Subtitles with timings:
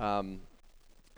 [0.00, 0.40] Um,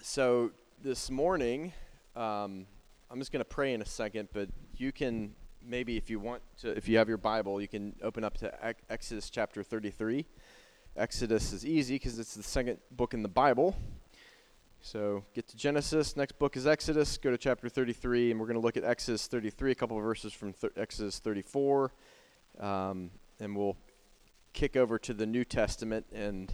[0.00, 0.50] so
[0.82, 1.72] this morning,
[2.16, 2.66] um,
[3.12, 6.42] I'm just going to pray in a second, but you can maybe, if you want
[6.62, 10.26] to, if you have your Bible, you can open up to Ex- Exodus chapter 33.
[10.96, 13.76] Exodus is easy because it's the second book in the Bible.
[14.80, 16.16] So get to Genesis.
[16.16, 17.18] Next book is Exodus.
[17.18, 20.02] Go to chapter 33, and we're going to look at Exodus 33, a couple of
[20.02, 21.92] verses from th- Exodus 34,
[22.58, 23.76] um, and we'll
[24.52, 26.52] kick over to the New Testament and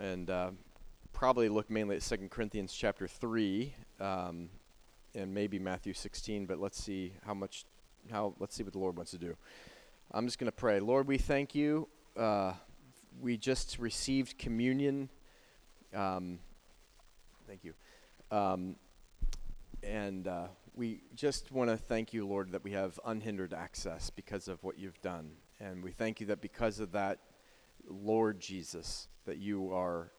[0.00, 0.52] and uh,
[1.20, 4.48] probably look mainly at Second Corinthians chapter 3 um,
[5.14, 6.46] and maybe Matthew 16.
[6.46, 7.66] But let's see how much
[8.10, 9.36] how let's see what the Lord wants to do.
[10.12, 10.80] I'm just going to pray.
[10.80, 11.88] Lord, we thank you.
[12.16, 12.54] Uh,
[13.20, 15.10] we just received communion.
[15.94, 16.38] Um,
[17.46, 17.74] Thank you.
[18.30, 18.76] Um,
[19.82, 24.48] and uh, we just want to thank you, Lord, that we have unhindered access because
[24.48, 25.32] of what you've done.
[25.60, 27.18] And we thank you that because of that,
[27.86, 30.12] Lord Jesus, that you are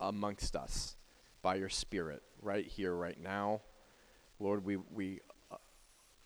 [0.00, 0.96] amongst us
[1.42, 3.60] by your Spirit right here, right now.
[4.38, 5.56] Lord, we, we uh,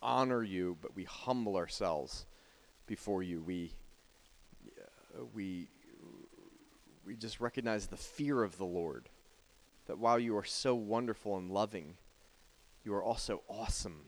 [0.01, 2.25] honor you, but we humble ourselves
[2.87, 3.41] before you.
[3.41, 3.73] We,
[5.15, 5.67] uh, we,
[7.05, 9.09] we just recognize the fear of the Lord
[9.87, 11.95] that while you are so wonderful and loving,
[12.83, 14.05] you are also awesome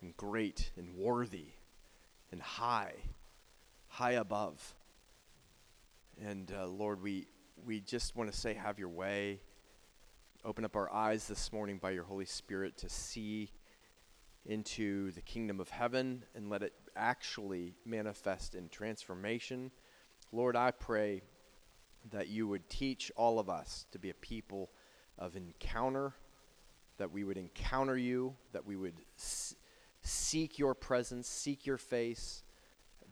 [0.00, 1.46] and great and worthy
[2.30, 2.94] and high,
[3.88, 4.74] high above.
[6.24, 7.26] And uh, Lord, we,
[7.64, 9.40] we just want to say, have your way.
[10.44, 13.50] Open up our eyes this morning by your Holy Spirit to see
[14.46, 19.70] into the kingdom of heaven and let it actually manifest in transformation.
[20.32, 21.22] Lord, I pray
[22.10, 24.70] that you would teach all of us to be a people
[25.18, 26.14] of encounter,
[26.96, 28.94] that we would encounter you, that we would
[30.02, 32.42] seek your presence, seek your face,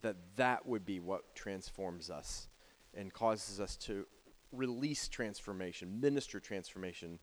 [0.02, 2.48] that that would be what transforms us
[2.94, 4.06] and causes us to
[4.52, 7.18] release transformation, minister transformation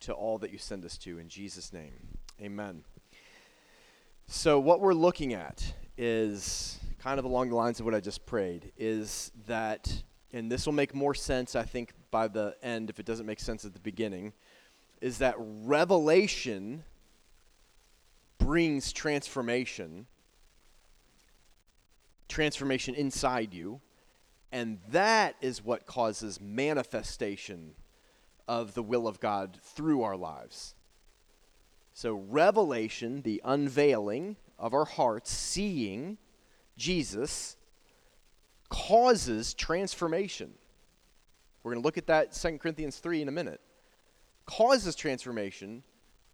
[0.00, 2.18] to all that you send us to in Jesus' name.
[2.40, 2.82] Amen.
[4.26, 8.24] So, what we're looking at is kind of along the lines of what I just
[8.26, 10.02] prayed is that,
[10.32, 13.40] and this will make more sense, I think, by the end if it doesn't make
[13.40, 14.32] sense at the beginning,
[15.00, 16.84] is that revelation
[18.38, 20.06] brings transformation,
[22.28, 23.80] transformation inside you,
[24.52, 27.74] and that is what causes manifestation
[28.46, 30.74] of the will of God through our lives.
[31.94, 36.18] So, revelation, the unveiling of our hearts, seeing
[36.76, 37.56] Jesus,
[38.68, 40.52] causes transformation.
[41.62, 43.60] We're going to look at that 2 Corinthians 3 in a minute.
[44.46, 45.82] Causes transformation,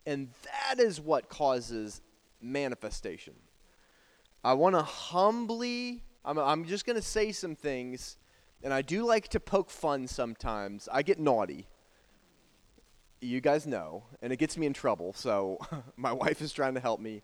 [0.06, 2.00] and that is what causes
[2.40, 3.34] manifestation.
[4.42, 8.16] I want to humbly, I'm, I'm just going to say some things,
[8.62, 10.88] and I do like to poke fun sometimes.
[10.92, 11.66] I get naughty.
[13.20, 15.58] You guys know, and it gets me in trouble, so
[15.96, 17.22] my wife is trying to help me.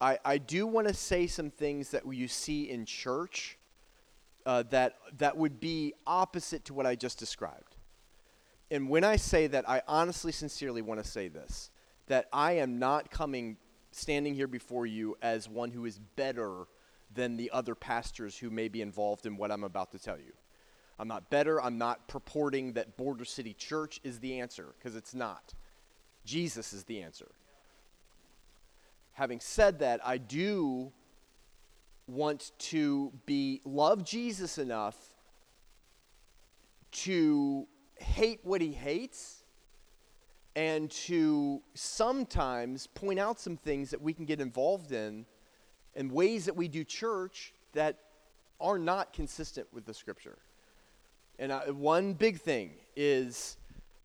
[0.00, 3.58] I, I do want to say some things that you see in church
[4.46, 7.76] uh, that, that would be opposite to what I just described.
[8.70, 11.70] And when I say that, I honestly, sincerely want to say this
[12.06, 13.58] that I am not coming,
[13.90, 16.66] standing here before you as one who is better
[17.14, 20.32] than the other pastors who may be involved in what I'm about to tell you.
[20.98, 21.62] I'm not better.
[21.62, 25.54] I'm not purporting that Border City Church is the answer, because it's not.
[26.24, 27.30] Jesus is the answer.
[29.12, 30.92] Having said that, I do
[32.06, 34.96] want to be love Jesus enough
[36.90, 37.66] to
[37.96, 39.44] hate what he hates
[40.56, 45.26] and to sometimes point out some things that we can get involved in
[45.98, 47.98] and ways that we do church that
[48.60, 50.38] are not consistent with the scripture.
[51.40, 53.56] And I, one big thing is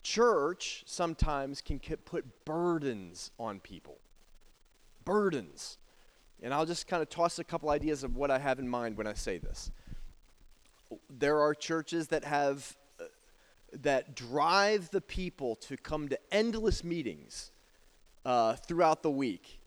[0.01, 3.99] church sometimes can put burdens on people.
[5.05, 5.77] Burdens.
[6.41, 8.97] And I'll just kind of toss a couple ideas of what I have in mind
[8.97, 9.69] when I say this.
[11.11, 13.05] There are churches that have uh,
[13.81, 17.51] that drive the people to come to endless meetings
[18.25, 19.59] uh, throughout the week,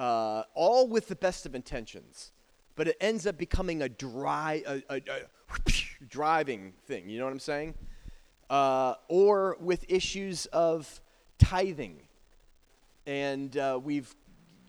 [0.00, 2.32] uh, all with the best of intentions,
[2.74, 5.62] but it ends up becoming a dry, a, a, a
[6.08, 7.08] driving thing.
[7.10, 7.74] You know what I'm saying?
[8.48, 11.02] Uh, or with issues of
[11.38, 12.00] tithing,
[13.06, 14.14] and uh, we've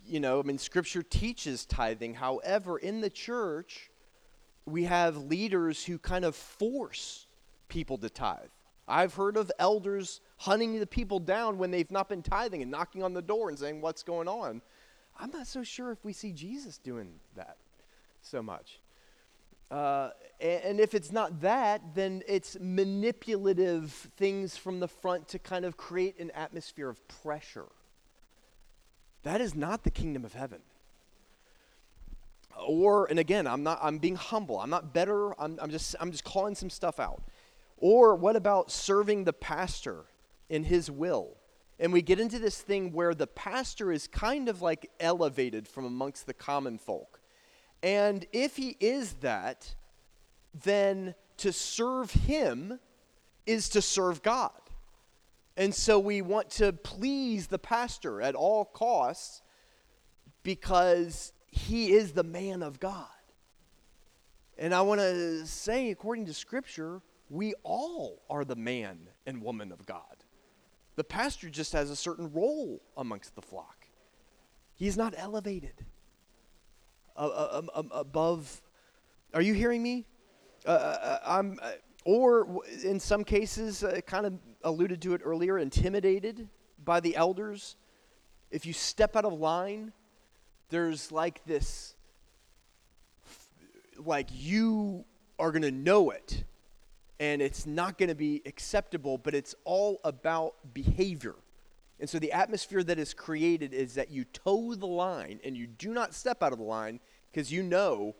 [0.05, 2.15] you know, I mean, Scripture teaches tithing.
[2.15, 3.89] However, in the church,
[4.65, 7.27] we have leaders who kind of force
[7.69, 8.49] people to tithe.
[8.89, 13.03] I've heard of elders hunting the people down when they've not been tithing and knocking
[13.03, 14.61] on the door and saying, What's going on?
[15.19, 17.57] I'm not so sure if we see Jesus doing that
[18.21, 18.79] so much.
[19.69, 20.09] Uh,
[20.41, 25.77] and if it's not that, then it's manipulative things from the front to kind of
[25.77, 27.67] create an atmosphere of pressure.
[29.23, 30.59] That is not the kingdom of heaven.
[32.67, 34.59] Or, and again, I'm not, I'm being humble.
[34.59, 35.39] I'm not better.
[35.39, 37.21] I'm, I'm just, I'm just calling some stuff out.
[37.77, 40.05] Or what about serving the pastor
[40.49, 41.37] in his will?
[41.81, 45.83] And we get into this thing where the pastor is kind of like elevated from
[45.83, 47.19] amongst the common folk.
[47.81, 49.73] And if he is that,
[50.63, 52.79] then to serve him
[53.47, 54.51] is to serve God.
[55.57, 59.41] And so we want to please the pastor at all costs
[60.43, 63.07] because he is the man of God.
[64.55, 69.71] And I want to say, according to Scripture, we all are the man and woman
[69.71, 70.20] of God.
[71.01, 73.87] The pastor just has a certain role amongst the flock.
[74.75, 75.73] He's not elevated
[77.15, 78.61] above.
[79.33, 80.05] Are you hearing me?
[80.63, 81.71] Uh, uh, uh I'm, uh,
[82.05, 84.33] or in some cases, uh, kind of
[84.63, 86.47] alluded to it earlier, intimidated
[86.85, 87.77] by the elders.
[88.51, 89.93] If you step out of line,
[90.69, 91.95] there's like this,
[93.97, 95.05] like you
[95.39, 96.43] are going to know it,
[97.21, 101.35] and it's not going to be acceptable, but it's all about behavior.
[101.99, 105.67] And so the atmosphere that is created is that you toe the line and you
[105.67, 106.99] do not step out of the line
[107.31, 108.15] because you know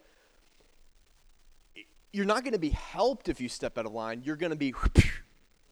[2.14, 4.22] you're not going to be helped if you step out of line.
[4.24, 4.76] You're going to be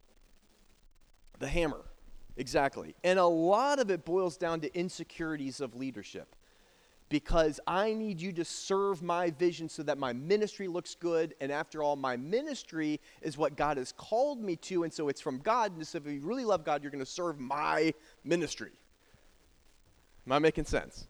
[1.39, 1.85] the hammer.
[2.35, 2.95] Exactly.
[3.03, 6.35] And a lot of it boils down to insecurities of leadership.
[7.09, 11.33] Because I need you to serve my vision so that my ministry looks good.
[11.41, 14.83] And after all, my ministry is what God has called me to.
[14.83, 15.75] And so it's from God.
[15.75, 18.71] And so if you really love God, you're going to serve my ministry.
[20.27, 21.07] Am I making sense?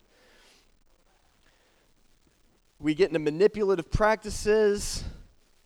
[2.80, 5.04] We get into manipulative practices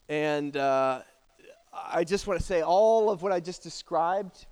[0.10, 1.02] and uh,
[1.72, 4.46] I just want to say all of what I just described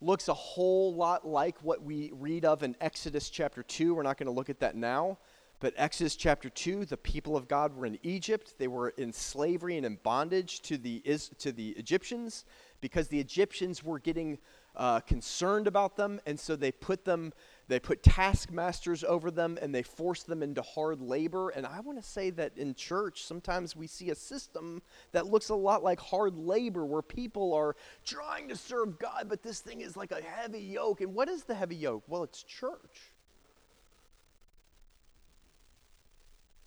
[0.00, 3.94] looks a whole lot like what we read of in Exodus chapter 2.
[3.94, 5.18] We're not going to look at that now.
[5.60, 8.54] But Exodus chapter 2, the people of God were in Egypt.
[8.58, 11.00] They were in slavery and in bondage to the,
[11.38, 12.46] to the Egyptians
[12.80, 14.38] because the Egyptians were getting
[14.74, 16.18] uh, concerned about them.
[16.24, 17.34] And so they put them
[17.70, 21.50] they put taskmasters over them and they force them into hard labor.
[21.50, 24.82] And I want to say that in church, sometimes we see a system
[25.12, 29.42] that looks a lot like hard labor where people are trying to serve God, but
[29.42, 31.00] this thing is like a heavy yoke.
[31.00, 32.02] And what is the heavy yoke?
[32.08, 33.12] Well, it's church.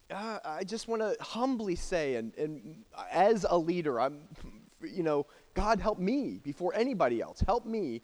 [0.10, 4.20] Uh, I just want to humbly say, and, and as a leader, I'm,
[4.82, 7.42] you know, God help me before anybody else.
[7.42, 8.02] Help me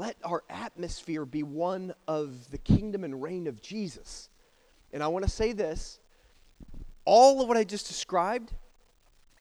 [0.00, 4.30] let our atmosphere be one of the kingdom and reign of Jesus.
[4.94, 6.00] And I want to say this
[7.04, 8.54] all of what I just described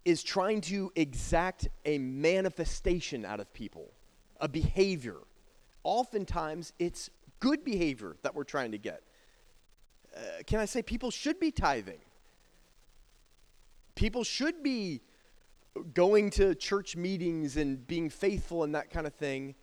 [0.03, 3.93] is trying to exact a manifestation out of people,
[4.41, 5.17] a behavior.
[5.83, 7.09] Oftentimes, it's
[7.39, 9.01] good behavior that we're trying to get.
[10.13, 12.01] Uh, can I say people should be tithing?
[13.95, 14.99] People should be
[15.93, 19.55] going to church meetings and being faithful and that kind of thing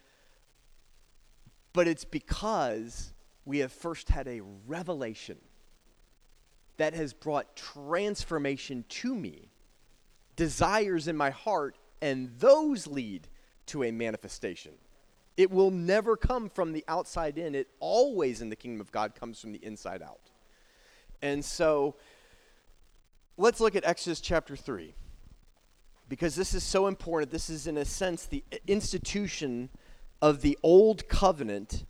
[1.76, 3.12] but it's because
[3.44, 5.36] we have first had a revelation
[6.78, 9.50] that has brought transformation to me,
[10.36, 13.28] desires in my heart, and those lead
[13.66, 14.72] to a manifestation.
[15.36, 17.54] It will never come from the outside in.
[17.54, 20.30] It always in the kingdom of God comes from the inside out.
[21.20, 21.96] And so
[23.36, 24.94] let's look at Exodus chapter 3
[26.08, 27.30] because this is so important.
[27.30, 29.68] This is, in a sense, the institution
[30.20, 31.84] of the old covenant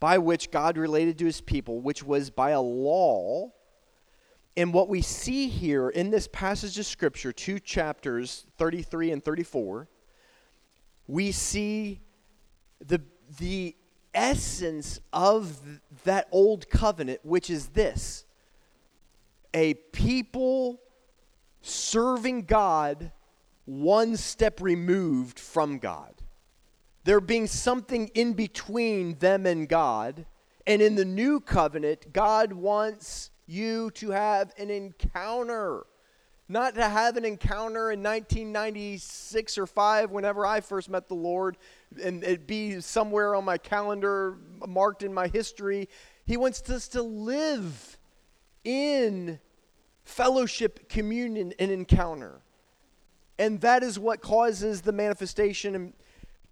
[0.00, 3.52] by which God related to his people, which was by a law.
[4.56, 9.88] And what we see here in this passage of Scripture, two chapters, 33 and 34,
[11.06, 12.00] we see
[12.86, 13.00] the,
[13.38, 13.74] the
[14.14, 15.58] essence of
[16.04, 18.24] that old covenant, which is this
[19.52, 20.80] a people
[21.62, 23.12] serving God
[23.64, 26.14] one step removed from God
[27.04, 30.26] there being something in between them and God.
[30.66, 35.84] And in the new covenant, God wants you to have an encounter.
[36.48, 41.56] Not to have an encounter in 1996 or 5 whenever I first met the Lord
[42.02, 45.88] and it be somewhere on my calendar marked in my history.
[46.26, 47.98] He wants us to live
[48.62, 49.38] in
[50.04, 52.40] fellowship, communion, and encounter.
[53.38, 55.94] And that is what causes the manifestation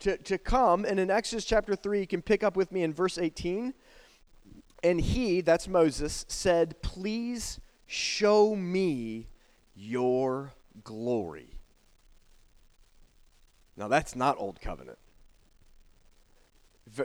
[0.02, 0.85] to, to come.
[0.85, 3.75] And in Exodus chapter 3, you can pick up with me in verse 18.
[4.82, 9.28] And he, that's Moses, said, Please show me
[9.75, 11.59] your glory.
[13.76, 14.99] Now, that's not Old Covenant.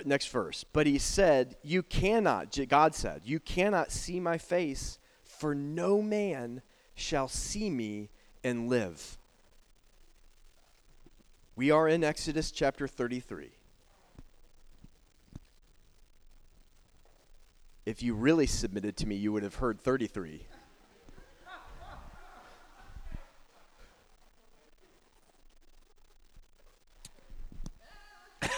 [0.06, 0.66] Next verse.
[0.66, 6.62] But he said, You cannot, God said, you cannot see my face, for no man
[6.96, 8.10] shall see me
[8.44, 9.18] and live.
[11.58, 13.50] We are in Exodus chapter 33.
[17.84, 20.46] If you really submitted to me, you would have heard 33.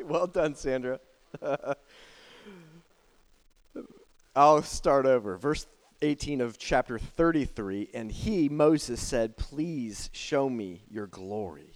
[0.00, 0.98] well done, Sandra.
[4.34, 5.36] I'll start over.
[5.36, 5.68] Verse
[6.02, 11.72] 18 of chapter 33 And he, Moses, said, Please show me your glory.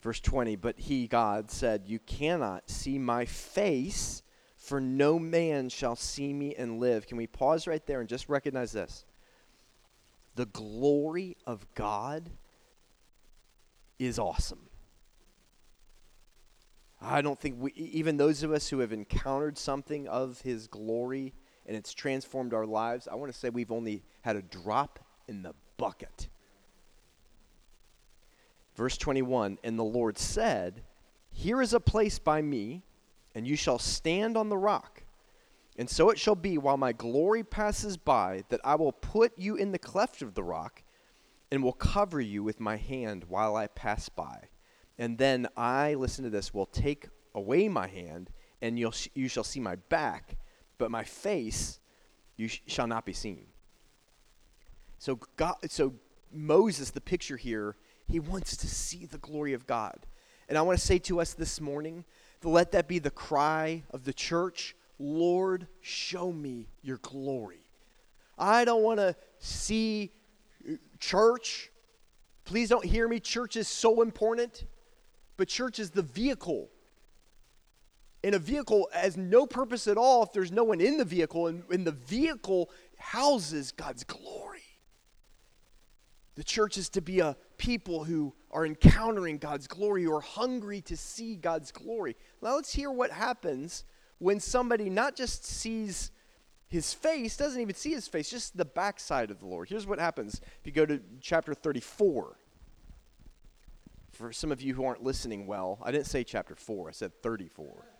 [0.00, 4.22] Verse 20 But he, God, said, You cannot see my face,
[4.56, 7.06] for no man shall see me and live.
[7.06, 9.04] Can we pause right there and just recognize this?
[10.34, 12.30] The glory of God
[13.98, 14.68] is awesome.
[17.00, 21.34] I don't think we, even those of us who have encountered something of his glory
[21.66, 25.42] and it's transformed our lives, I want to say we've only had a drop in
[25.42, 26.28] the bucket.
[28.76, 30.82] Verse 21 And the Lord said,
[31.30, 32.82] Here is a place by me,
[33.34, 35.02] and you shall stand on the rock.
[35.76, 39.56] And so it shall be while my glory passes by that I will put you
[39.56, 40.82] in the cleft of the rock
[41.50, 44.48] and will cover you with my hand while I pass by.
[44.98, 48.30] And then I, listen to this, will take away my hand,
[48.62, 50.36] and you'll you shall see my back,
[50.78, 51.80] but my face
[52.36, 53.46] you sh- shall not be seen.
[54.98, 55.94] So God, so
[56.32, 57.76] Moses, the picture here,
[58.08, 60.06] he wants to see the glory of God.
[60.48, 62.04] And I want to say to us this morning,
[62.42, 67.64] to let that be the cry of the church, Lord, show me your glory.
[68.38, 70.12] I don't want to see
[70.68, 71.70] uh, church.
[72.44, 73.20] Please don't hear me.
[73.20, 74.64] Church is so important.
[75.36, 76.68] But church is the vehicle.
[78.24, 81.46] And a vehicle has no purpose at all if there's no one in the vehicle,
[81.46, 84.62] and, and the vehicle houses God's glory.
[86.34, 90.80] The church is to be a people who are encountering God's glory, who are hungry
[90.82, 92.16] to see God's glory.
[92.40, 93.84] Now let's hear what happens
[94.16, 96.10] when somebody not just sees
[96.66, 99.68] his face, doesn't even see his face, just the backside of the Lord.
[99.68, 102.38] Here's what happens if you go to chapter 34
[104.12, 107.12] for some of you who aren't listening well, I didn't say chapter 4, I said
[107.22, 107.93] 34.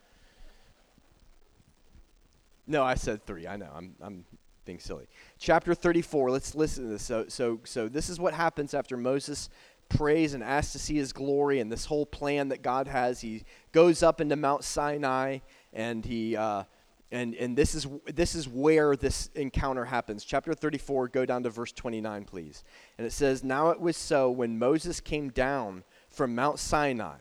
[2.66, 3.46] No, I said 3.
[3.46, 3.70] I know.
[3.74, 4.24] I'm I'm
[4.64, 5.06] being silly.
[5.38, 7.02] Chapter 34, let's listen to this.
[7.02, 9.50] So so so this is what happens after Moses
[9.90, 13.20] prays and asks to see his glory and this whole plan that God has.
[13.20, 15.38] He goes up into Mount Sinai
[15.72, 16.64] and he uh,
[17.12, 20.24] and and this is this is where this encounter happens.
[20.24, 22.64] Chapter 34, go down to verse 29, please.
[22.96, 27.18] And it says, "Now it was so when Moses came down from Mount Sinai.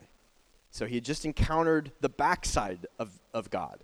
[0.70, 3.84] So he had just encountered the backside of, of God.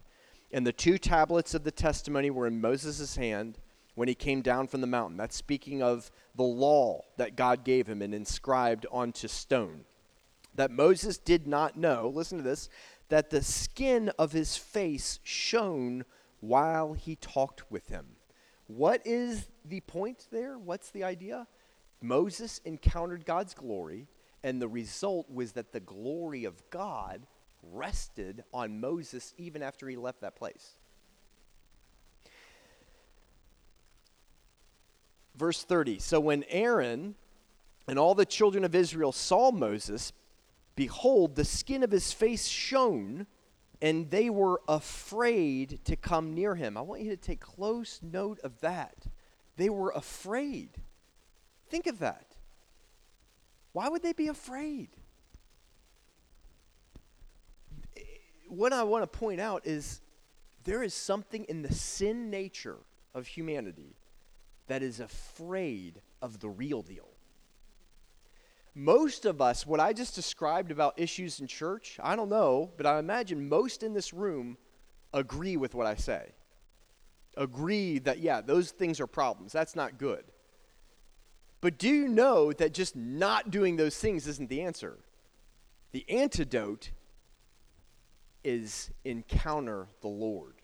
[0.52, 3.60] And the two tablets of the testimony were in Moses' hand
[3.96, 5.18] when he came down from the mountain.
[5.18, 9.86] That's speaking of the law that God gave him and inscribed onto stone.
[10.56, 12.70] That Moses did not know, listen to this,
[13.10, 16.06] that the skin of his face shone
[16.40, 18.06] while he talked with him.
[18.68, 20.58] What is the point there?
[20.58, 21.48] What's the idea?
[22.02, 24.08] Moses encountered God's glory
[24.44, 27.28] and the result was that the glory of God
[27.64, 30.76] rested on Moses even after he left that place.
[35.36, 37.16] Verse 30 So when Aaron
[37.88, 40.12] and all the children of Israel saw Moses,
[40.76, 43.26] behold, the skin of his face shone,
[43.82, 46.78] and they were afraid to come near him.
[46.78, 49.08] I want you to take close note of that.
[49.56, 50.72] They were afraid.
[51.70, 52.36] Think of that.
[53.72, 54.90] Why would they be afraid?
[58.50, 60.02] What I want to point out is
[60.64, 62.78] there is something in the sin nature
[63.14, 63.96] of humanity
[64.68, 67.08] that is afraid of the real deal.
[68.74, 72.86] Most of us, what I just described about issues in church, I don't know, but
[72.86, 74.58] I imagine most in this room
[75.14, 76.30] agree with what I say.
[77.38, 79.52] Agree that, yeah, those things are problems.
[79.52, 80.24] That's not good.
[81.62, 84.98] But do you know that just not doing those things isn't the answer?
[85.92, 86.92] The antidote
[88.44, 90.56] is encounter the Lord.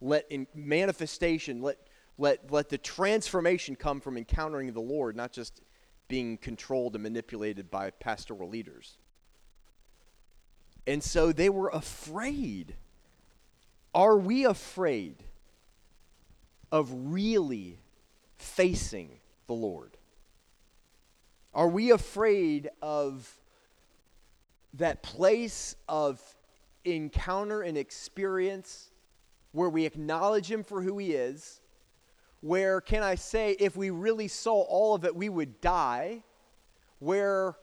[0.00, 1.78] Let in manifestation, let
[2.18, 5.62] let let the transformation come from encountering the Lord, not just
[6.08, 8.98] being controlled and manipulated by pastoral leaders.
[10.86, 12.76] And so they were afraid.
[13.94, 15.24] Are we afraid
[16.70, 17.78] of really
[18.36, 19.96] facing the Lord?
[21.54, 23.40] Are we afraid of
[24.74, 26.20] that place of
[26.86, 28.90] encounter and experience
[29.52, 31.60] where we acknowledge Him for who He is?
[32.40, 36.22] Where, can I say, if we really saw all of it, we would die?
[36.98, 37.56] Where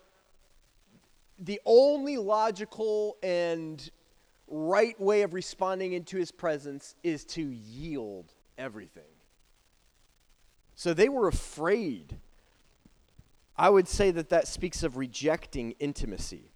[1.40, 3.90] the only logical and
[4.48, 9.04] right way of responding into his presence is to yield everything.
[10.76, 12.18] So they were afraid.
[13.58, 16.53] I would say that that speaks of rejecting intimacy.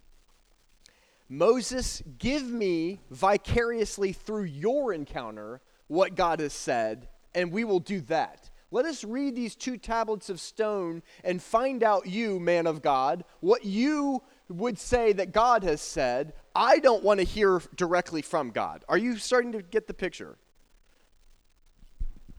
[1.28, 8.00] Moses, give me vicariously through your encounter what God has said, and we will do
[8.02, 8.50] that.
[8.70, 13.24] Let us read these two tablets of stone and find out, you, man of God,
[13.40, 16.34] what you would say that God has said.
[16.54, 18.84] I don't want to hear directly from God.
[18.88, 20.36] Are you starting to get the picture?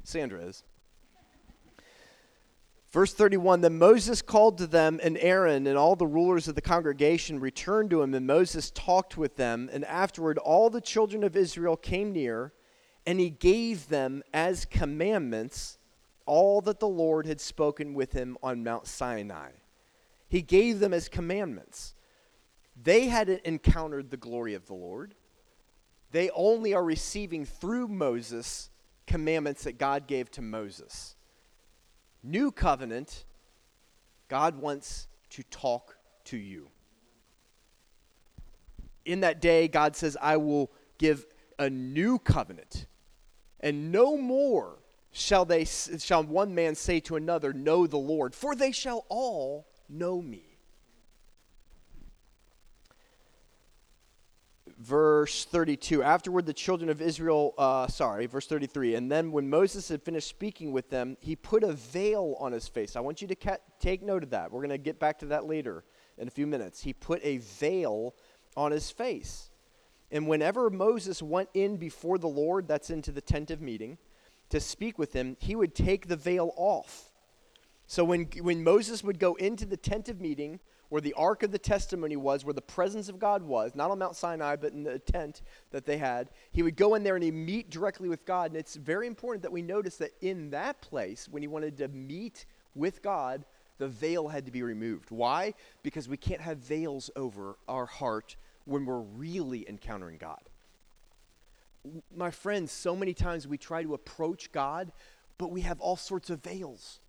[0.04, 0.64] Sandra is.
[2.92, 6.62] Verse 31 Then Moses called to them, and Aaron and all the rulers of the
[6.62, 9.70] congregation returned to him, and Moses talked with them.
[9.72, 12.54] And afterward, all the children of Israel came near,
[13.06, 15.78] and he gave them as commandments
[16.26, 19.50] all that the Lord had spoken with him on Mount Sinai.
[20.28, 21.96] He gave them as commandments.
[22.82, 25.16] They hadn't encountered the glory of the Lord.
[26.12, 28.70] They only are receiving through Moses
[29.08, 31.16] commandments that God gave to Moses.
[32.24, 33.26] New covenant,
[34.28, 36.70] God wants to talk to you.
[39.06, 41.26] In that day, God says, I will give
[41.58, 42.86] a new covenant,
[43.60, 44.80] and no more
[45.12, 49.68] shall they shall one man say to another, Know the Lord, for they shall all
[49.88, 50.49] know me.
[54.80, 56.02] Verse 32.
[56.02, 58.96] Afterward, the children of Israel, uh, sorry, verse 33.
[58.96, 62.68] And then when Moses had finished speaking with them, he put a veil on his
[62.68, 62.96] face.
[62.96, 64.52] I want you to ca- take note of that.
[64.52, 65.84] We're going to get back to that later
[66.18, 66.82] in a few minutes.
[66.82, 68.16] He put a veil
[68.56, 69.50] on his face.
[70.12, 73.98] And whenever Moses went in before the Lord, that's into the tent of meeting,
[74.50, 77.09] to speak with him, he would take the veil off.
[77.90, 81.52] So when, when Moses would go into the tent of meeting, where the ark of
[81.52, 84.84] the testimony was, where the presence of God was, not on Mount Sinai, but in
[84.84, 86.30] the tent that they had.
[86.52, 88.52] He would go in there and he'd meet directly with God.
[88.52, 91.88] And it's very important that we notice that in that place, when he wanted to
[91.88, 93.44] meet with God,
[93.80, 95.10] the veil had to be removed.
[95.10, 95.56] Why?
[95.82, 100.48] Because we can't have veils over our heart when we're really encountering God.
[102.16, 104.92] My friends, so many times we try to approach God,
[105.40, 107.00] but we have all sorts of veils.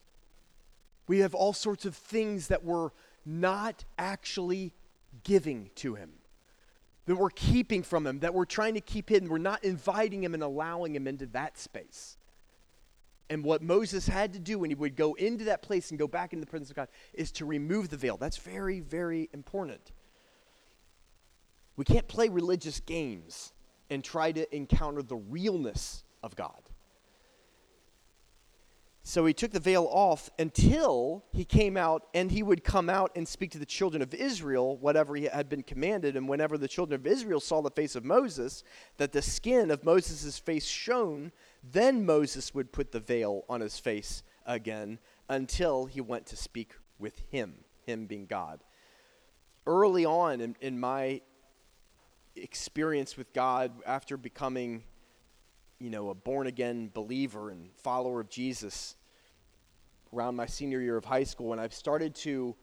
[1.10, 2.90] We have all sorts of things that we're
[3.26, 4.72] not actually
[5.24, 6.12] giving to Him,
[7.06, 9.28] that we're keeping from Him, that we're trying to keep hidden.
[9.28, 12.16] We're not inviting Him and allowing Him into that space.
[13.28, 16.06] And what Moses had to do when he would go into that place and go
[16.06, 18.16] back into the presence of God is to remove the veil.
[18.16, 19.90] That's very, very important.
[21.74, 23.52] We can't play religious games
[23.90, 26.69] and try to encounter the realness of God.
[29.10, 33.10] So he took the veil off until he came out, and he would come out
[33.16, 36.16] and speak to the children of Israel, whatever he had been commanded.
[36.16, 38.62] And whenever the children of Israel saw the face of Moses,
[38.98, 43.80] that the skin of Moses' face shone, then Moses would put the veil on his
[43.80, 48.60] face again until he went to speak with him, him being God.
[49.66, 51.20] Early on in, in my
[52.36, 54.84] experience with God, after becoming
[55.80, 58.96] you know, a born again believer and follower of Jesus,
[60.12, 62.54] around my senior year of high school, and I've started to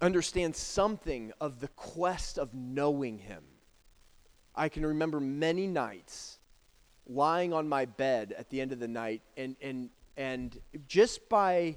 [0.00, 3.42] understand something of the quest of knowing Him.
[4.54, 6.38] I can remember many nights
[7.06, 10.58] lying on my bed at the end of the night, and, and, and
[10.88, 11.76] just by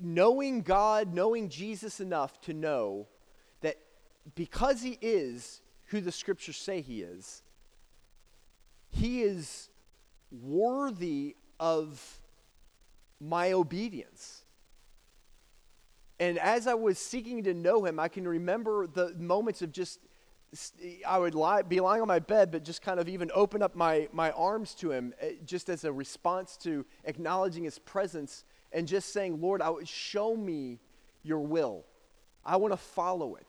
[0.00, 3.08] knowing God, knowing Jesus enough to know
[3.60, 3.76] that
[4.34, 7.42] because He is who the scriptures say He is,
[8.90, 9.68] He is
[10.32, 12.20] worthy of
[13.20, 14.42] my obedience.
[16.18, 19.98] And as I was seeking to know him, I can remember the moments of just,
[21.06, 23.74] I would lie, be lying on my bed, but just kind of even open up
[23.74, 28.86] my, my arms to him eh, just as a response to acknowledging his presence and
[28.86, 30.78] just saying, Lord, I show me
[31.22, 31.84] your will.
[32.44, 33.46] I want to follow it.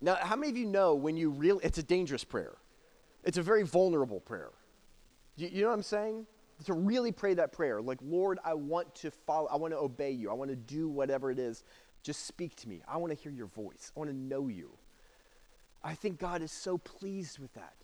[0.00, 2.56] Now, how many of you know when you really, it's a dangerous prayer?
[3.24, 4.50] It's a very vulnerable prayer.
[5.36, 6.26] You, you know what I'm saying?
[6.66, 10.12] To really pray that prayer, like, Lord, I want to follow, I want to obey
[10.12, 11.64] you, I want to do whatever it is.
[12.02, 12.82] Just speak to me.
[12.86, 14.70] I want to hear your voice, I want to know you.
[15.82, 17.74] I think God is so pleased with that.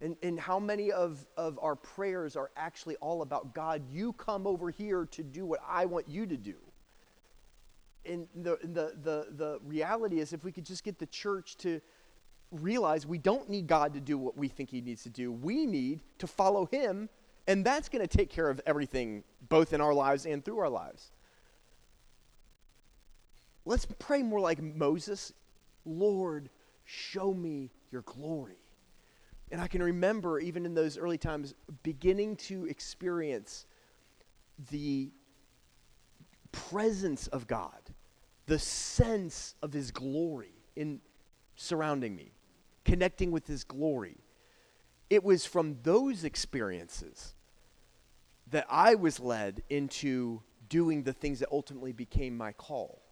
[0.00, 4.46] And, and how many of, of our prayers are actually all about God, you come
[4.46, 6.56] over here to do what I want you to do?
[8.04, 11.80] And the, the, the, the reality is, if we could just get the church to
[12.50, 15.66] realize we don't need God to do what we think He needs to do, we
[15.66, 17.08] need to follow Him,
[17.46, 20.68] and that's going to take care of everything, both in our lives and through our
[20.68, 21.10] lives.
[23.64, 25.32] Let's pray more like Moses
[25.86, 26.50] Lord,
[26.84, 28.58] show me your glory.
[29.52, 31.54] And I can remember, even in those early times,
[31.84, 33.66] beginning to experience
[34.70, 35.12] the
[36.50, 37.80] presence of God,
[38.46, 41.00] the sense of His glory in
[41.54, 42.32] surrounding me,
[42.86, 44.16] connecting with His glory.
[45.10, 47.34] It was from those experiences
[48.50, 53.02] that I was led into doing the things that ultimately became my call.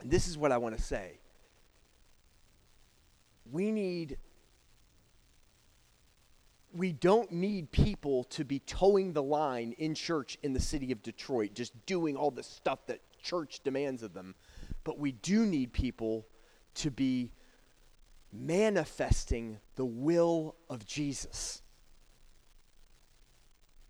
[0.00, 1.18] And this is what I want to say.
[3.50, 4.18] We need
[6.74, 11.02] we don't need people to be toeing the line in church in the city of
[11.02, 14.34] Detroit, just doing all the stuff that church demands of them.
[14.84, 16.26] But we do need people
[16.74, 17.32] to be
[18.38, 21.62] manifesting the will of Jesus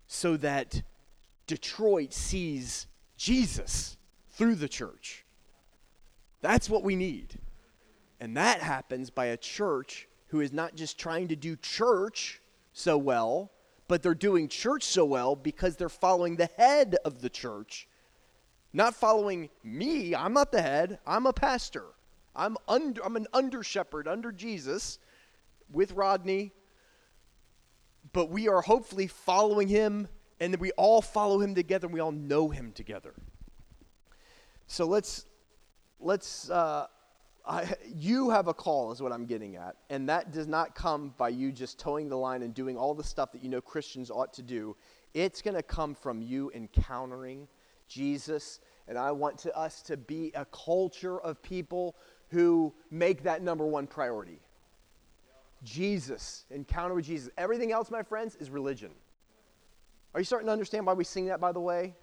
[0.07, 0.81] so that
[1.45, 3.97] Detroit sees Jesus
[4.31, 5.25] through the church.
[6.41, 7.37] That's what we need.
[8.19, 12.41] And that happens by a church who is not just trying to do church
[12.73, 13.51] so well,
[13.87, 17.87] but they're doing church so well because they're following the head of the church,
[18.71, 20.13] not following me.
[20.15, 21.85] I'm not the head, I'm a pastor.
[22.39, 24.97] I'm, under, I'm an under shepherd under Jesus
[25.71, 26.53] with Rodney,
[28.13, 30.07] but we are hopefully following him,
[30.39, 33.13] and we all follow him together, and we all know him together.
[34.67, 35.25] So let's
[35.99, 36.87] let's uh,
[37.45, 39.75] I, you have a call, is what I'm getting at.
[39.89, 43.03] And that does not come by you just toeing the line and doing all the
[43.03, 44.77] stuff that you know Christians ought to do.
[45.13, 47.47] It's going to come from you encountering
[47.87, 48.59] Jesus.
[48.87, 51.95] And I want to, us to be a culture of people
[52.29, 54.39] who make that number one priority.
[55.63, 57.29] Jesus, encounter with Jesus.
[57.37, 58.91] Everything else, my friends, is religion.
[60.13, 61.95] Are you starting to understand why we sing that, by the way?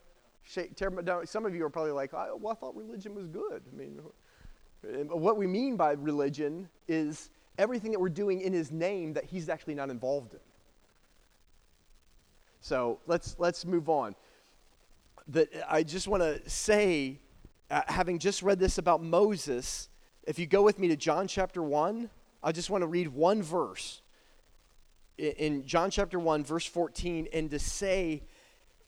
[0.45, 3.63] Some of you are probably like, well, I thought religion was good.
[3.73, 4.01] I mean,
[5.09, 9.49] what we mean by religion is everything that we're doing in his name that he's
[9.49, 10.41] actually not involved in.
[12.61, 14.15] So let's, let's move on.
[15.29, 17.19] That I just want to say,
[17.71, 19.89] uh, having just read this about Moses,
[20.27, 22.11] if you go with me to John chapter 1,
[22.43, 24.03] I just want to read one verse
[25.17, 28.23] in, John chapter 1, verse 14, and to say,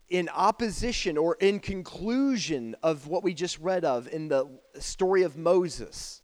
[0.09, 4.47] in opposition or in conclusion of what we just read of in the
[4.79, 6.23] story of Moses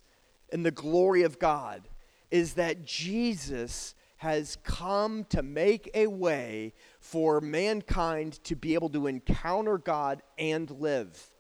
[0.52, 1.88] and the glory of God
[2.30, 9.06] is that Jesus has come to make a way for mankind to be able to
[9.06, 11.33] encounter God and live.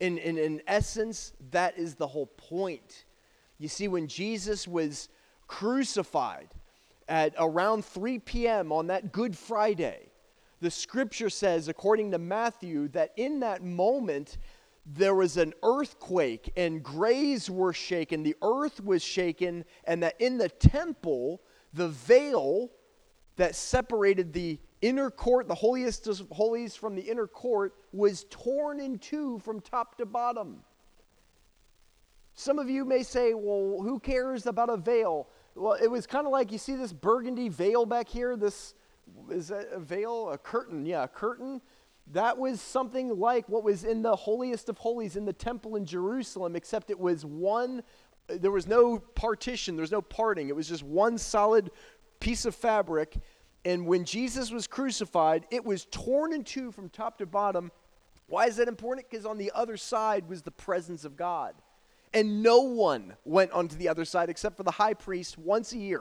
[0.00, 3.04] In, in, in essence, that is the whole point.
[3.58, 5.08] You see, when Jesus was
[5.48, 6.48] crucified
[7.08, 8.70] at around 3 p.m.
[8.70, 10.08] on that Good Friday,
[10.60, 14.38] the scripture says, according to Matthew, that in that moment
[14.86, 20.38] there was an earthquake and graves were shaken, the earth was shaken, and that in
[20.38, 21.40] the temple,
[21.72, 22.70] the veil
[23.36, 28.80] that separated the inner court, the holiest of holies from the inner court, was torn
[28.80, 30.62] in two from top to bottom.
[32.34, 35.28] Some of you may say, well, who cares about a veil?
[35.56, 38.74] Well, it was kind of like you see this burgundy veil back here, this
[39.30, 40.30] is that a veil?
[40.30, 41.60] A curtain, yeah, a curtain.
[42.12, 45.84] That was something like what was in the holiest of holies in the temple in
[45.84, 47.82] Jerusalem, except it was one,
[48.28, 50.48] there was no partition, there was no parting.
[50.48, 51.70] It was just one solid
[52.20, 53.16] piece of fabric.
[53.68, 57.70] And when Jesus was crucified, it was torn in two from top to bottom.
[58.26, 59.10] Why is that important?
[59.10, 61.52] Because on the other side was the presence of God.
[62.14, 65.76] And no one went onto the other side except for the high priest once a
[65.76, 66.00] year.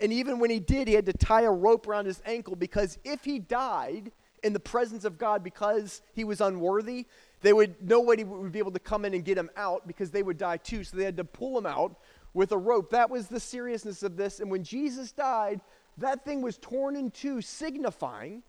[0.00, 2.96] And even when he did, he had to tie a rope around his ankle because
[3.04, 4.10] if he died
[4.42, 7.04] in the presence of God because he was unworthy,
[7.42, 10.22] they would nobody would be able to come in and get him out because they
[10.22, 10.82] would die too.
[10.82, 11.96] So they had to pull him out
[12.32, 12.88] with a rope.
[12.88, 14.40] That was the seriousness of this.
[14.40, 15.60] And when Jesus died,
[15.98, 18.42] that thing was torn in two, signifying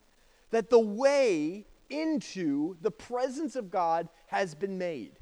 [0.52, 5.20] that the way into the presence of God has been made.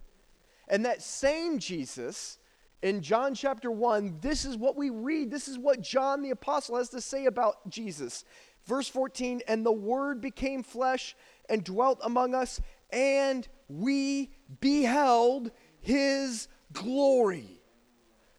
[0.67, 2.39] And that same Jesus
[2.81, 5.31] in John chapter 1, this is what we read.
[5.31, 8.25] This is what John the Apostle has to say about Jesus.
[8.65, 11.15] Verse 14, and the Word became flesh
[11.49, 12.59] and dwelt among us,
[12.91, 17.61] and we beheld his glory.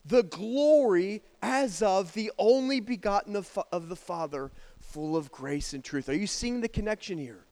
[0.04, 5.84] The glory as of the only begotten of, of the Father, full of grace and
[5.84, 6.08] truth.
[6.08, 7.46] Are you seeing the connection here?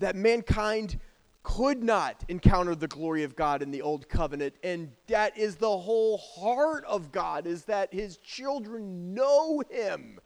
[0.00, 0.98] That mankind
[1.44, 5.78] could not encounter the glory of God in the old covenant and that is the
[5.78, 10.18] whole heart of God is that his children know him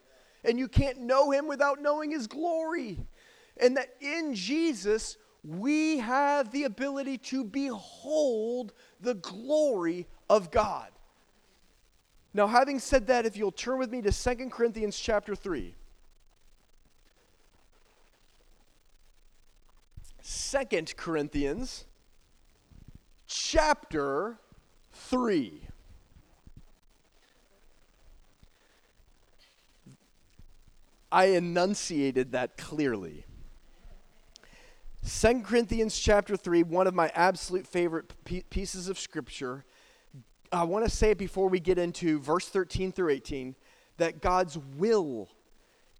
[0.44, 3.04] and you can't know him without knowing his glory
[3.56, 10.88] and that in Jesus we have the ability to behold the glory of God
[12.34, 15.74] now having said that if you'll turn with me to Second Corinthians chapter 3
[20.28, 21.86] Second Corinthians
[23.26, 24.38] chapter
[24.92, 25.62] 3.
[31.10, 33.24] I enunciated that clearly.
[35.06, 38.12] 2 Corinthians chapter 3, one of my absolute favorite
[38.50, 39.64] pieces of scripture.
[40.50, 43.54] I want to say before we get into verse 13 through 18
[43.98, 45.28] that God's will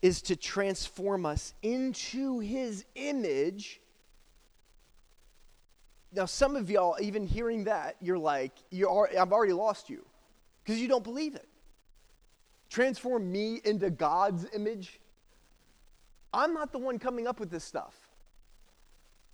[0.01, 3.81] is to transform us into his image
[6.13, 10.05] now, some of y'all, even hearing that, you're like, you are, I've already lost you
[10.65, 11.47] because you don't believe it.
[12.71, 15.01] Transform me into God's image.
[16.33, 17.95] I'm not the one coming up with this stuff.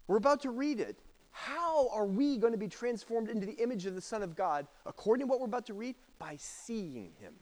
[0.07, 0.99] We're about to read it.
[1.37, 4.69] How are we going to be transformed into the image of the Son of God
[4.87, 5.97] according to what we're about to read?
[6.19, 7.35] By seeing him.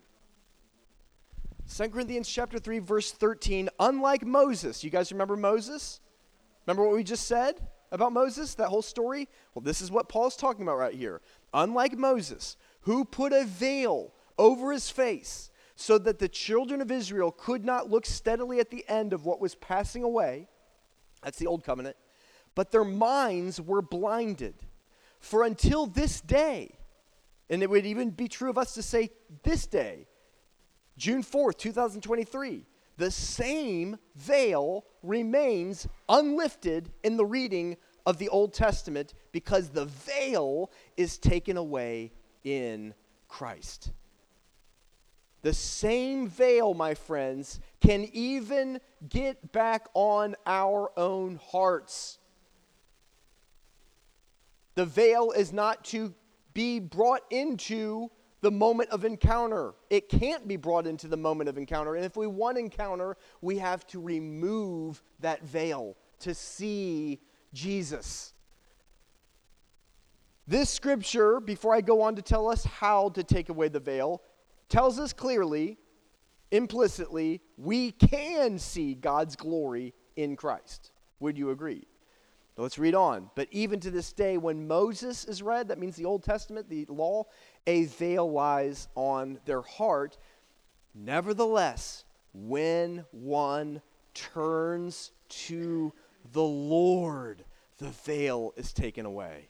[1.77, 4.83] 2 Corinthians chapter 3 verse 13 unlike Moses.
[4.83, 6.01] You guys remember Moses?
[6.67, 7.61] Remember what we just said?
[7.93, 9.29] about Moses, that whole story?
[9.55, 11.21] Well, this is what Paul's talking about right here.
[11.53, 17.31] Unlike Moses, who put a veil over his face so that the children of Israel
[17.31, 20.49] could not look steadily at the end of what was passing away,
[21.23, 21.97] that's the old covenant,
[22.55, 24.55] but their minds were blinded.
[25.21, 26.77] For until this day,
[27.49, 29.11] and it would even be true of us to say
[29.43, 30.07] this day,
[30.97, 39.15] June 4th, 2023, the same veil remains unlifted in the reading of the Old Testament
[39.33, 42.13] because the veil is taken away
[42.45, 42.95] in
[43.29, 43.93] Christ.
[45.43, 52.19] The same veil, my friends, can even get back on our own hearts.
[54.75, 56.15] The veil is not to
[56.55, 59.75] be brought into the moment of encounter.
[59.89, 61.95] It can't be brought into the moment of encounter.
[61.95, 67.21] And if we want encounter, we have to remove that veil to see
[67.53, 68.33] Jesus.
[70.47, 74.23] This scripture, before I go on to tell us how to take away the veil,
[74.69, 75.79] tells us clearly,
[76.51, 80.91] implicitly, we can see God's glory in Christ.
[81.21, 81.87] Would you agree?
[82.57, 83.31] Let's read on.
[83.35, 86.87] But even to this day, when Moses is read, that means the Old Testament, the
[86.89, 87.25] law,
[87.67, 90.19] a veil lies on their heart.
[90.95, 93.81] Nevertheless, when one
[94.15, 95.93] turns to
[96.33, 97.45] the Lord,
[97.79, 99.49] the veil is taken away.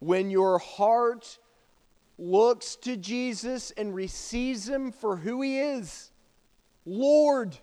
[0.00, 1.38] When your heart
[2.18, 6.10] looks to Jesus and receives him for who he is,
[6.84, 7.56] Lord,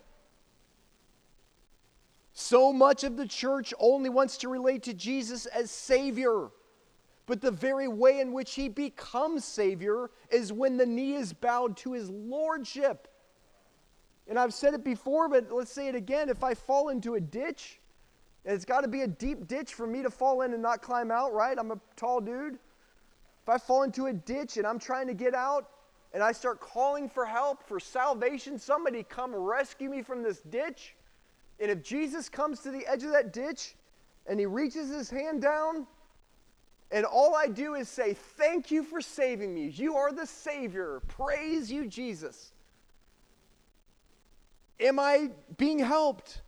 [2.48, 6.48] so much of the church only wants to relate to Jesus as Savior.
[7.26, 11.76] But the very way in which he becomes Savior is when the knee is bowed
[11.78, 13.08] to his Lordship.
[14.28, 16.28] And I've said it before, but let's say it again.
[16.28, 17.80] If I fall into a ditch,
[18.44, 21.10] it's got to be a deep ditch for me to fall in and not climb
[21.10, 21.56] out, right?
[21.58, 22.54] I'm a tall dude.
[22.54, 25.68] If I fall into a ditch and I'm trying to get out,
[26.14, 30.94] and I start calling for help, for salvation, somebody come rescue me from this ditch
[31.60, 33.74] and if Jesus comes to the edge of that ditch
[34.26, 35.86] and he reaches his hand down,
[36.90, 39.68] and all I do is say, Thank you for saving me.
[39.68, 41.00] You are the Savior.
[41.08, 42.52] Praise you, Jesus.
[44.78, 46.42] Am I being helped?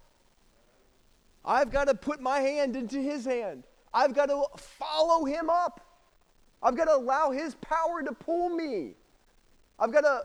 [1.44, 3.64] I've got to put my hand into his hand.
[3.92, 5.80] I've got to follow him up.
[6.62, 8.94] I've got to allow his power to pull me.
[9.78, 10.22] I've got to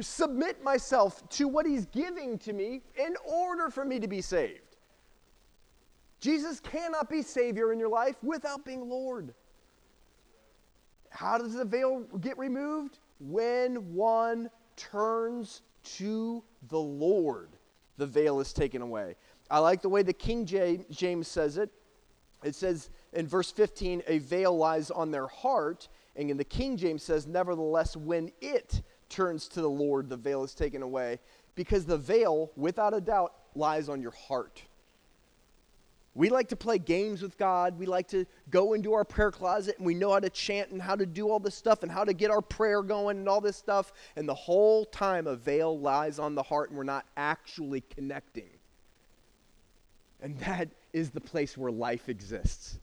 [0.00, 4.76] submit myself to what he's giving to me in order for me to be saved.
[6.20, 9.34] Jesus cannot be Savior in your life without being Lord.
[11.08, 12.98] How does the veil get removed?
[13.18, 15.62] When one turns
[15.96, 17.50] to the Lord,
[17.96, 19.16] the veil is taken away.
[19.50, 21.70] I like the way the King James says it.
[22.44, 25.88] It says in verse 15, a veil lies on their heart.
[26.16, 30.42] And in the King James says, nevertheless, when it turns to the Lord, the veil
[30.44, 31.18] is taken away.
[31.54, 34.62] Because the veil, without a doubt, lies on your heart.
[36.14, 37.78] We like to play games with God.
[37.78, 40.82] We like to go into our prayer closet and we know how to chant and
[40.82, 43.40] how to do all this stuff and how to get our prayer going and all
[43.40, 43.92] this stuff.
[44.16, 48.50] And the whole time a veil lies on the heart and we're not actually connecting.
[50.20, 52.78] And that is the place where life exists.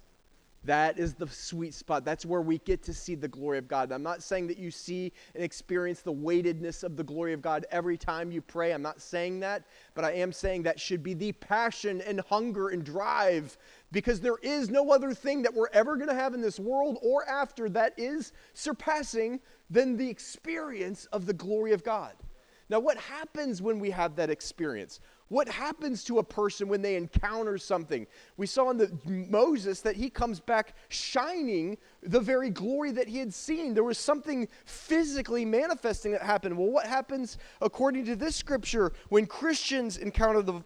[0.68, 2.04] That is the sweet spot.
[2.04, 3.90] That's where we get to see the glory of God.
[3.94, 7.66] I'm not saying that you see and experience the weightedness of the glory of God
[7.72, 8.74] every time you pray.
[8.74, 9.64] I'm not saying that,
[9.96, 13.58] but I am saying that should be the passion and hunger and drive
[13.94, 16.98] because there is no other thing that we're ever going to have in this world
[17.02, 22.12] or after that is surpassing than the experience of the glory of God.
[22.70, 25.00] Now, what happens when we have that experience?
[25.30, 28.08] What happens to a person when they encounter something?
[28.38, 33.18] We saw in the Moses that he comes back shining the very glory that he
[33.18, 33.74] had seen.
[33.74, 36.58] There was something physically manifesting that happened.
[36.58, 40.64] Well, what happens according to this scripture when Christians encounter the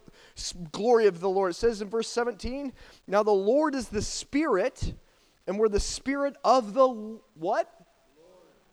[0.70, 1.50] glory of the Lord?
[1.50, 2.72] It says in verse 17,
[3.08, 4.94] "Now the Lord is the Spirit,
[5.48, 7.81] and where the Spirit of the what?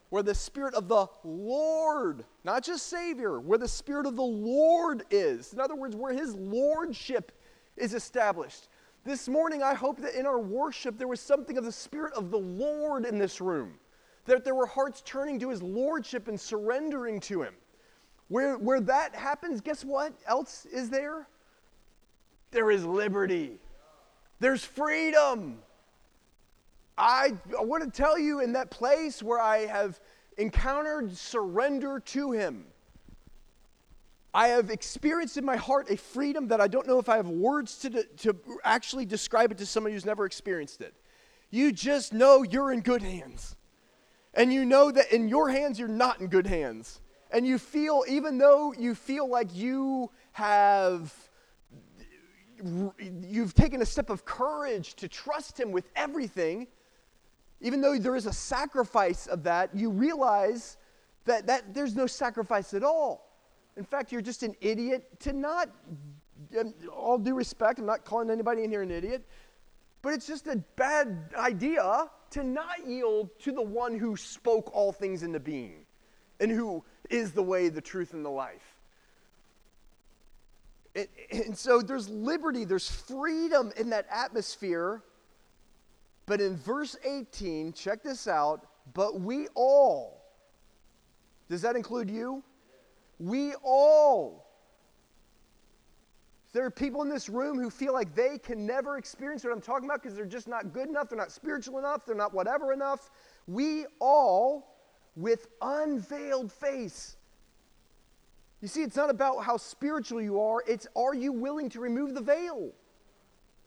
[0.10, 5.04] Where the Spirit of the Lord, not just Savior, where the Spirit of the Lord
[5.12, 5.54] is.
[5.54, 7.32] In other words, where His Lordship
[7.78, 8.70] is established.
[9.06, 12.32] This morning, I hope that in our worship there was something of the Spirit of
[12.32, 13.76] the Lord in this room,
[14.26, 17.54] that there were hearts turning to His Lordship and surrendering to Him.
[18.28, 21.28] Where, where that happens, guess what else is there?
[22.52, 23.60] There is liberty,
[24.40, 25.60] there's freedom.
[27.00, 30.00] I, I want to tell you in that place where I have
[30.38, 32.66] encountered surrender to Him,
[34.34, 37.30] I have experienced in my heart a freedom that I don't know if I have
[37.30, 40.94] words to, to actually describe it to somebody who's never experienced it.
[41.50, 43.56] You just know you're in good hands.
[44.34, 47.02] And you know that in your hands, you're not in good hands.
[47.32, 51.14] And you feel, even though you feel like you have
[53.26, 56.68] you've taken a step of courage to trust him with everything
[57.62, 60.78] even though there is a sacrifice of that, you realize
[61.26, 63.30] that, that there's no sacrifice at all.
[63.78, 65.70] In fact, you're just an idiot to not,
[66.60, 69.24] um, all due respect, I'm not calling anybody in here an idiot,
[70.02, 74.92] but it's just a bad idea to not yield to the one who spoke all
[74.92, 75.86] things into being
[76.40, 78.78] and who is the way, the truth, and the life.
[80.96, 85.04] And, and so there's liberty, there's freedom in that atmosphere
[86.30, 90.24] but in verse 18, check this out, but we all,
[91.50, 92.44] does that include you?
[93.18, 94.46] We all.
[96.54, 99.60] There are people in this room who feel like they can never experience what I'm
[99.60, 102.74] talking about because they're just not good enough, they're not spiritual enough, they're not whatever
[102.74, 103.10] enough.
[103.48, 104.78] We all,
[105.16, 107.18] with unveiled face.
[108.62, 112.14] You see, it's not about how spiritual you are, it's are you willing to remove
[112.14, 112.72] the veil?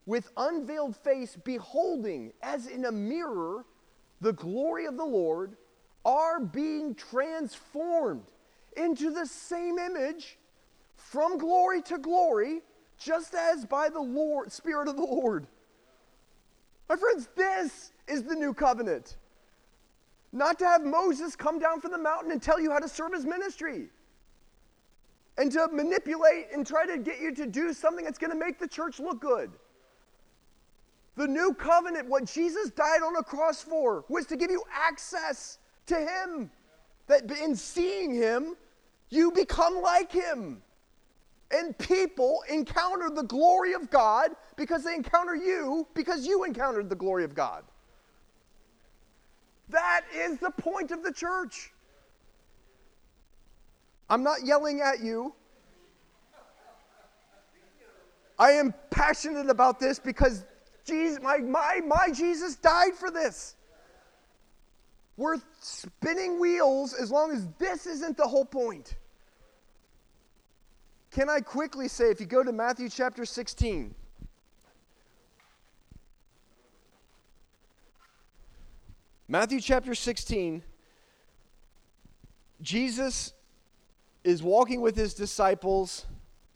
[0.06, 3.64] With unveiled face, beholding as in a mirror
[4.20, 5.56] the glory of the Lord,
[6.04, 8.32] are being transformed
[8.76, 10.38] into the same image
[10.96, 12.62] from glory to glory,
[12.98, 15.46] just as by the Lord, Spirit of the Lord.
[16.88, 19.16] My friends, this is the new covenant.
[20.32, 23.12] Not to have Moses come down from the mountain and tell you how to serve
[23.12, 23.88] his ministry
[25.38, 28.58] and to manipulate and try to get you to do something that's going to make
[28.58, 29.50] the church look good.
[31.16, 35.58] The new covenant, what Jesus died on a cross for, was to give you access
[35.86, 36.50] to Him.
[37.06, 38.56] That in seeing Him,
[39.10, 40.62] you become like Him.
[41.50, 46.96] And people encounter the glory of God because they encounter you because you encountered the
[46.96, 47.62] glory of God.
[49.68, 51.72] That is the point of the church.
[54.08, 55.34] I'm not yelling at you.
[58.38, 60.44] I am passionate about this because
[60.84, 63.56] Jesus, my, my, my Jesus died for this.
[65.16, 68.96] We're spinning wheels as long as this isn't the whole point.
[71.10, 73.94] Can I quickly say, if you go to Matthew chapter 16,
[79.28, 80.62] Matthew chapter 16,
[82.60, 83.32] Jesus
[84.24, 86.06] is walking with his disciples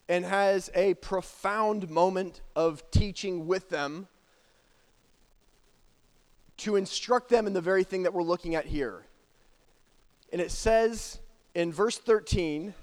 [0.08, 4.08] and has a profound moment of teaching with them
[6.58, 9.04] to instruct them in the very thing that we're looking at here.
[10.32, 11.18] And it says
[11.54, 12.74] in verse 13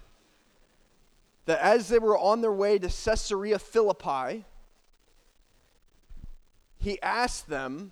[1.46, 4.46] that as they were on their way to Caesarea Philippi,
[6.78, 7.92] he asked them,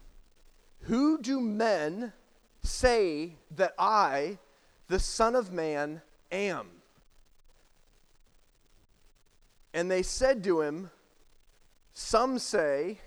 [0.82, 2.14] Who do men
[2.62, 4.38] say that I,
[4.88, 6.02] the Son of Man,
[6.32, 6.68] am?
[9.74, 10.92] And they said to him,
[11.94, 13.00] Some say,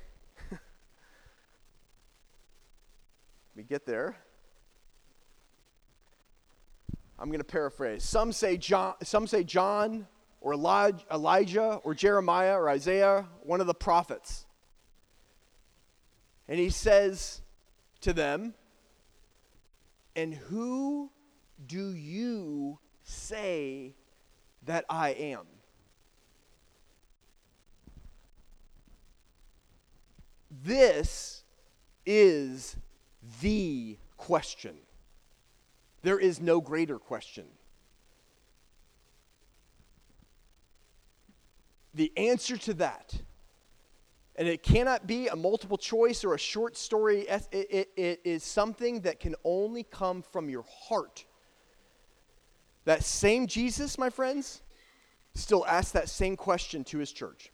[3.57, 4.17] we get there.
[7.19, 8.03] I'm going to paraphrase.
[8.03, 10.07] Some say John, some say John
[10.41, 14.47] or Elijah or Jeremiah or Isaiah, one of the prophets.
[16.49, 17.41] And he says
[18.03, 18.55] to them,
[20.17, 21.11] And who
[21.67, 23.95] do you say
[24.65, 25.47] that I am?
[30.63, 31.43] This
[32.05, 32.77] is
[33.41, 34.77] the question.
[36.03, 37.47] There is no greater question.
[41.95, 43.15] The answer to that,
[44.37, 48.43] and it cannot be a multiple choice or a short story, it, it, it is
[48.43, 51.25] something that can only come from your heart.
[52.85, 54.61] That same Jesus, my friends,
[55.35, 57.51] still asks that same question to his church.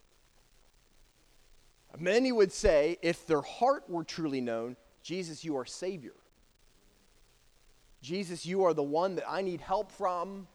[1.99, 6.15] Many would say, if their heart were truly known, Jesus, you are Savior.
[8.03, 10.47] Jesus, you are the one that I need help from.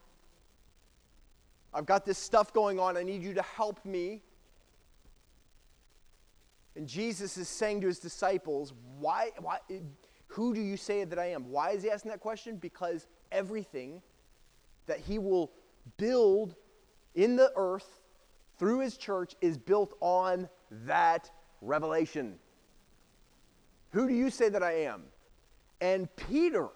[1.73, 2.97] I've got this stuff going on.
[2.97, 4.21] I need you to help me.
[6.75, 9.59] And Jesus is saying to his disciples, why, why,
[10.27, 11.49] Who do you say that I am?
[11.49, 12.57] Why is he asking that question?
[12.57, 14.01] Because everything
[14.87, 15.51] that he will
[15.97, 16.55] build
[17.13, 18.01] in the earth
[18.57, 20.49] through his church is built on
[20.85, 21.29] that
[21.61, 22.39] revelation.
[23.95, 25.03] Who do you say that I am?
[25.79, 26.67] And Peter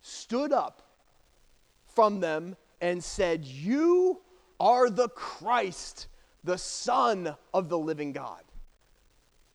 [0.00, 0.82] stood up
[1.94, 4.20] from them and said, You
[4.58, 6.08] are the Christ,
[6.42, 8.42] the Son of the living God.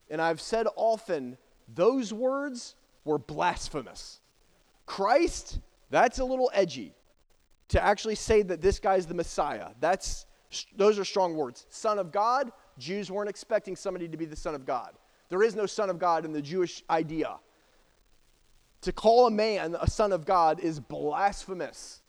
[0.10, 1.38] And I've said often,
[1.68, 4.22] those words were blasphemous.
[4.86, 5.60] Christ,
[5.90, 6.96] that's a little edgy.
[7.70, 10.26] To actually say that this guy's the Messiah, that's,
[10.78, 11.66] those are strong words.
[11.68, 14.94] Son of God, Jews weren't expecting somebody to be the Son of God.
[15.32, 17.38] There is no Son of God in the Jewish idea.
[18.82, 22.02] To call a man a Son of God is blasphemous.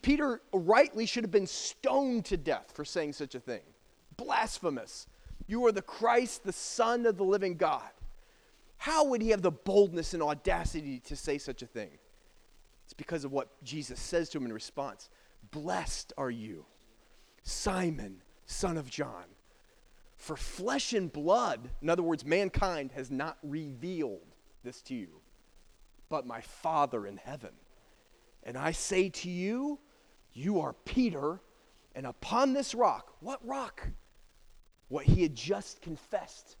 [0.00, 3.60] Peter rightly should have been stoned to death for saying such a thing.
[4.16, 5.06] Blasphemous.
[5.46, 7.90] You are the Christ, the Son of the living God.
[8.78, 11.90] How would he have the boldness and audacity to say such a thing?
[12.86, 15.10] It's because of what Jesus says to him in response
[15.50, 16.64] Blessed are you,
[17.42, 19.24] Simon, son of John.
[20.24, 25.20] For flesh and blood, in other words, mankind, has not revealed this to you,
[26.08, 27.50] but my Father in heaven.
[28.42, 29.78] And I say to you,
[30.32, 31.42] you are Peter,
[31.94, 33.86] and upon this rock, what rock?
[34.88, 36.56] What he had just confessed.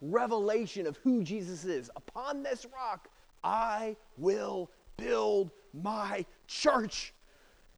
[0.00, 1.92] Revelation of who Jesus is.
[1.94, 3.08] Upon this rock,
[3.44, 7.14] I will build my church,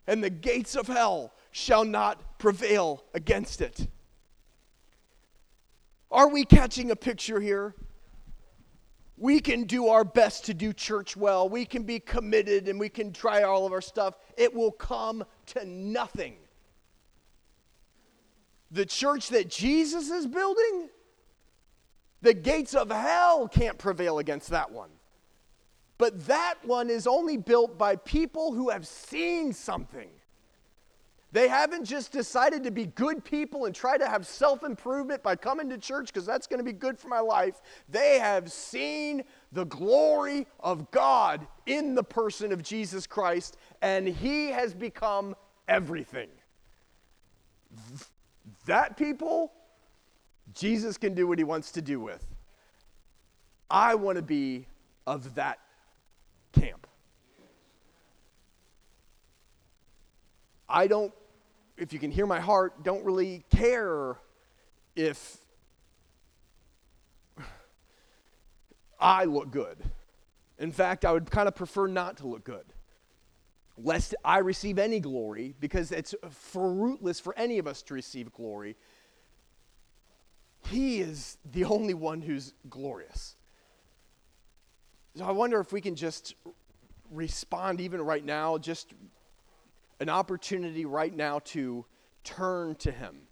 [0.06, 3.86] and the gates of hell shall not prevail against it.
[6.10, 7.74] Are we catching a picture here?
[9.20, 11.46] we can do our best to do church well.
[11.46, 14.14] We can be committed and we can try all of our stuff.
[14.38, 16.36] It will come to nothing.
[18.70, 20.88] The church that Jesus is building,
[22.22, 24.90] the gates of hell can't prevail against that one.
[25.98, 30.08] But that one is only built by people who have seen something.
[31.32, 35.36] They haven't just decided to be good people and try to have self improvement by
[35.36, 37.60] coming to church because that's going to be good for my life.
[37.88, 39.22] They have seen
[39.52, 45.36] the glory of God in the person of Jesus Christ, and He has become
[45.68, 46.28] everything.
[48.66, 49.52] That people,
[50.52, 52.26] Jesus can do what He wants to do with.
[53.70, 54.66] I want to be
[55.06, 55.60] of that
[56.52, 56.88] camp.
[60.68, 61.12] I don't
[61.80, 64.18] if you can hear my heart, don't really care
[64.94, 65.38] if
[69.00, 69.78] I look good.
[70.58, 72.66] In fact, I would kind of prefer not to look good,
[73.78, 78.76] lest I receive any glory, because it's fruitless for any of us to receive glory.
[80.68, 83.36] He is the only one who's glorious.
[85.16, 86.34] So I wonder if we can just
[87.10, 88.92] respond even right now, just
[90.00, 91.84] an opportunity right now to
[92.24, 93.28] turn to Him.